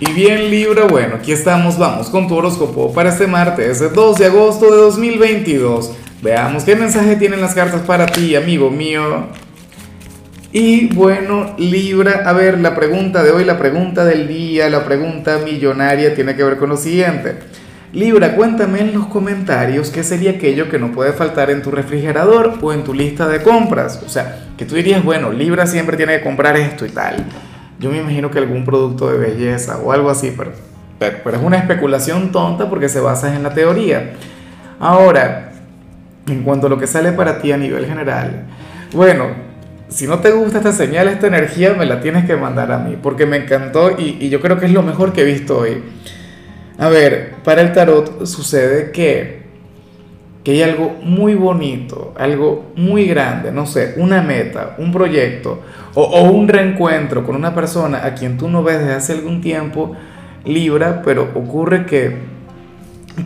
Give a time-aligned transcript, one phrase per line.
[0.00, 4.26] Y bien Libra, bueno, aquí estamos, vamos con tu horóscopo para este martes 2 de
[4.26, 5.92] agosto de 2022.
[6.22, 9.26] Veamos qué mensaje tienen las cartas para ti, amigo mío.
[10.52, 15.40] Y bueno, Libra, a ver, la pregunta de hoy, la pregunta del día, la pregunta
[15.44, 17.34] millonaria tiene que ver con lo siguiente.
[17.92, 22.56] Libra, cuéntame en los comentarios qué sería aquello que no puede faltar en tu refrigerador
[22.62, 24.00] o en tu lista de compras.
[24.06, 27.26] O sea, que tú dirías, bueno, Libra siempre tiene que comprar esto y tal.
[27.78, 30.52] Yo me imagino que algún producto de belleza o algo así, pero,
[30.98, 34.14] pero, es una especulación tonta porque se basa en la teoría.
[34.80, 35.52] Ahora,
[36.26, 38.46] en cuanto a lo que sale para ti a nivel general,
[38.92, 39.26] bueno,
[39.88, 42.98] si no te gusta esta señal, esta energía, me la tienes que mandar a mí,
[43.00, 45.82] porque me encantó y, y yo creo que es lo mejor que he visto hoy.
[46.78, 49.37] A ver, para el tarot sucede que,
[50.48, 55.60] que hay algo muy bonito, algo muy grande, no sé, una meta, un proyecto
[55.92, 59.94] o, un reencuentro con una persona a quien tú no ves desde hace algún tiempo,
[60.46, 62.16] Libra, pero ocurre que,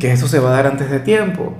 [0.00, 1.54] que esto se va a dar antes de tiempo,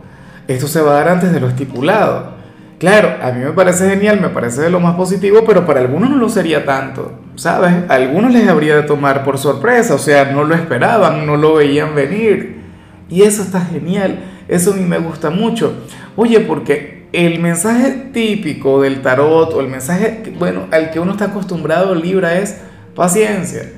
[0.48, 2.32] esto se va a dar antes de lo estipulado.
[2.80, 6.10] Claro, a mí me parece genial, me parece de lo más positivo, pero para algunos
[6.10, 7.72] no lo sería tanto, ¿sabes?
[7.88, 11.94] Algunos les habría de tomar por sorpresa, o sea, no lo esperaban, no lo veían
[11.94, 12.61] venir.
[13.08, 15.74] Y eso está genial, eso a mí me gusta mucho.
[16.16, 21.26] Oye, porque el mensaje típico del tarot o el mensaje, bueno, al que uno está
[21.26, 22.56] acostumbrado Libra es
[22.94, 23.70] paciencia,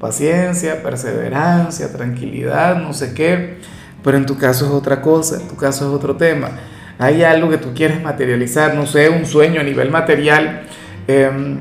[0.00, 3.58] paciencia, perseverancia, tranquilidad, no sé qué,
[4.02, 6.50] pero en tu caso es otra cosa, en tu caso es otro tema.
[6.98, 10.62] Hay algo que tú quieres materializar, no sé, un sueño a nivel material,
[11.06, 11.58] em,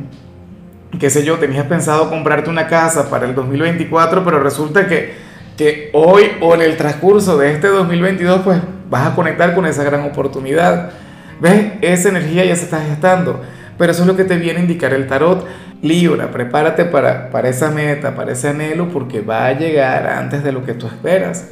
[0.98, 5.27] qué sé yo, tenías pensado comprarte una casa para el 2024, pero resulta que,
[5.58, 9.84] que hoy o en el transcurso de este 2022, pues vas a conectar con esa
[9.84, 10.92] gran oportunidad
[11.40, 11.74] ¿Ves?
[11.82, 13.42] Esa energía ya se está gestando.
[13.78, 15.46] Pero eso es lo que te viene a indicar el tarot.
[15.82, 20.52] Libra, prepárate para, para esa meta, para ese anhelo, porque va a llegar antes de
[20.52, 21.50] lo que tú esperas.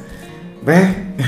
[0.64, 0.88] ¿Ves?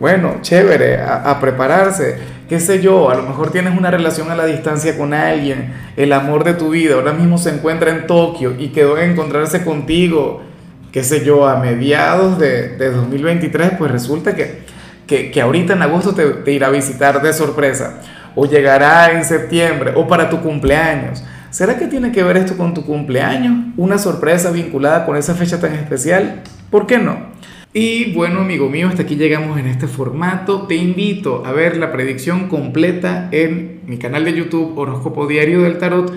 [0.00, 2.16] Bueno, chévere, a, a, prepararse.
[2.48, 3.08] ¿Qué sé yo?
[3.08, 6.70] A lo mejor tienes una relación a la distancia con alguien, el amor de tu
[6.70, 10.42] vida, ahora mismo se encuentra en Tokio y quedó en encontrarse contigo,
[10.92, 14.62] qué sé yo, a mediados de, de 2023, pues resulta que
[15.06, 18.00] que, ahorita en agosto te, irá a visitar de sorpresa,
[18.34, 21.22] o llegará en septiembre, o para tu cumpleaños.
[21.50, 23.74] ¿Será que tiene que ver esto con tu cumpleaños?
[23.76, 26.42] ¿Una sorpresa vinculada con esa fecha tan especial?
[26.70, 27.30] ¿Por qué no?
[27.74, 30.66] Y bueno, amigo mío, hasta aquí llegamos en este formato.
[30.66, 35.78] Te invito a ver la predicción completa en mi canal de YouTube Horóscopo Diario del
[35.78, 36.12] Tarot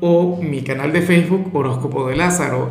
[0.00, 2.70] o mi canal de Facebook Horóscopo de Lázaro.